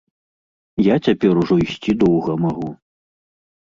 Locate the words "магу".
2.49-2.69